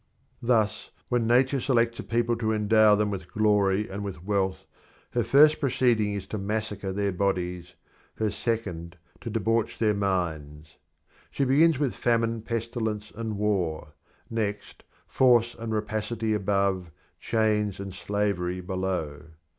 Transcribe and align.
Thus, 0.41 0.89
when 1.09 1.27
Nature 1.27 1.59
selects 1.59 1.99
a 1.99 2.03
people 2.03 2.35
to 2.37 2.51
endow 2.53 2.95
them 2.95 3.11
with 3.11 3.31
glory 3.31 3.87
and 3.87 4.03
with 4.03 4.23
wealth, 4.23 4.65
her 5.11 5.23
first 5.23 5.59
proceeding 5.59 6.15
is 6.15 6.25
to 6.29 6.39
massacre 6.39 6.91
their 6.91 7.11
bodies, 7.11 7.75
her 8.15 8.31
second 8.31 8.97
to 9.19 9.29
debauch 9.29 9.77
their 9.77 9.93
minds. 9.93 10.77
She 11.29 11.45
begins 11.45 11.77
with 11.77 11.95
famine, 11.95 12.41
pestilence 12.41 13.11
and 13.13 13.37
war; 13.37 13.93
next, 14.27 14.81
force 15.05 15.53
and 15.53 15.71
rapacity 15.71 16.33
above, 16.33 16.89
chains 17.19 17.79
and 17.79 17.93
slavery 17.93 18.59
below. 18.59 19.25